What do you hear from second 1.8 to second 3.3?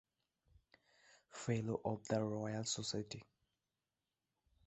of the Royal society